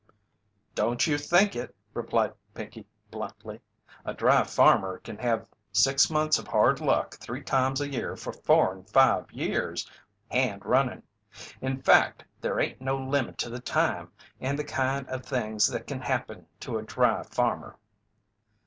[0.73, 3.61] "Don't you think it!" replied Pinkey, bluntly.
[4.03, 8.33] "A dry farmer kin have six months of hard luck three times a year for
[8.33, 9.87] four and five years,
[10.31, 11.03] hand runnin'.
[11.61, 15.85] In fact, they ain't no limit to the time and the kind of things that
[15.85, 17.77] kin happen to a dry farmer."